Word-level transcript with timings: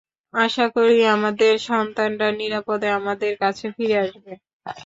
আশা 0.33 0.65
করি, 0.75 0.95
আমাদের 1.09 1.53
সন্তানরা 1.67 2.27
নিরাপদে 2.39 2.87
আমাদের 2.99 3.31
কাছে 3.41 3.65
ফিরে 3.75 3.97
আসবে। 4.05 4.31